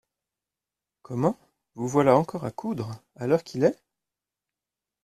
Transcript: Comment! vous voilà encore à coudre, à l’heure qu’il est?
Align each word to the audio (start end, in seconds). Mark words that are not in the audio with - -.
Comment! 1.03 1.37
vous 1.75 1.87
voilà 1.87 2.17
encore 2.17 2.43
à 2.45 2.49
coudre, 2.49 2.99
à 3.17 3.27
l’heure 3.27 3.43
qu’il 3.43 3.63
est? 3.63 3.79